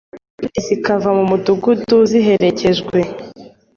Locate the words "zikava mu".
0.65-1.23